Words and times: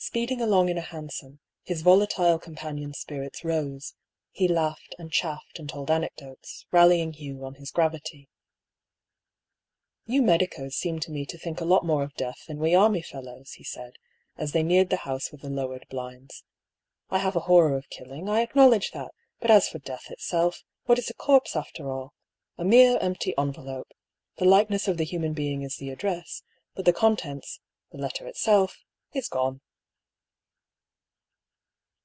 Speeding 0.00 0.40
along 0.40 0.68
in 0.68 0.78
a 0.78 0.80
hansom, 0.80 1.40
his 1.64 1.82
volatile 1.82 2.38
companion's 2.38 2.98
spirits 3.00 3.42
rose; 3.44 3.94
he 4.30 4.46
laughed 4.46 4.94
and 4.96 5.10
chaffed 5.12 5.58
and 5.58 5.68
told 5.68 5.90
anecdotes, 5.90 6.64
rallying 6.70 7.12
Hugh 7.14 7.44
on 7.44 7.56
his 7.56 7.72
gravity." 7.72 8.28
You 10.06 10.22
medicos 10.22 10.76
seem 10.76 11.00
to 11.00 11.10
me 11.10 11.26
to 11.26 11.36
think 11.36 11.60
a 11.60 11.64
lot 11.64 11.84
more 11.84 12.04
of 12.04 12.14
death 12.14 12.44
than 12.46 12.58
we 12.60 12.76
army 12.76 13.02
fellows," 13.02 13.54
he 13.54 13.64
said, 13.64 13.94
as 14.36 14.52
they 14.52 14.62
neared 14.62 14.88
the 14.90 14.98
house 14.98 15.32
with 15.32 15.42
the 15.42 15.50
lowered 15.50 15.84
blinds." 15.90 16.44
I 17.10 17.18
have 17.18 17.34
a 17.34 17.40
horror 17.40 17.76
of 17.76 17.90
killing: 17.90 18.28
I 18.28 18.42
acknowledge 18.42 18.92
that. 18.92 19.10
But 19.40 19.50
as 19.50 19.68
for 19.68 19.80
death 19.80 20.12
itself, 20.12 20.58
A 20.58 20.60
MORAL 20.60 20.60
DUEL. 20.60 20.70
Y3 20.70 20.88
what 20.90 20.98
is 21.00 21.10
a 21.10 21.14
corpse, 21.14 21.56
after 21.56 21.90
all? 21.90 22.14
A 22.56 22.64
mere 22.64 22.98
empty 22.98 23.34
envelope. 23.36 23.90
The 24.36 24.44
likeness 24.46 24.86
of 24.86 24.96
the 24.96 25.04
human 25.04 25.32
being 25.34 25.62
is 25.62 25.76
the 25.76 25.90
address; 25.90 26.44
but 26.76 26.84
the 26.84 26.92
contents— 26.92 27.58
the 27.92 27.98
letter 27.98 28.28
itself— 28.28 28.84
is 29.12 29.28
gone." 29.28 29.60